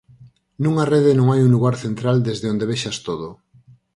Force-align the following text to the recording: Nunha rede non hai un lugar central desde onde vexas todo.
Nunha 0.63 0.85
rede 0.93 1.11
non 1.17 1.27
hai 1.29 1.41
un 1.43 1.51
lugar 1.55 1.75
central 1.85 2.17
desde 2.27 2.49
onde 2.53 2.69
vexas 2.71 2.97
todo. 3.07 3.27